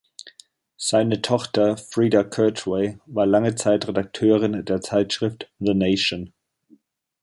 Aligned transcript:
Seine 0.79 1.21
Tochter 1.21 1.77
Freda 1.77 2.23
Kirchwey 2.23 2.97
war 3.05 3.27
lange 3.27 3.53
Zeit 3.53 3.87
Redakteurin 3.87 4.65
der 4.65 4.81
Zeitschrift 4.81 5.47
„The 5.59 5.75
Nation“. 5.75 6.33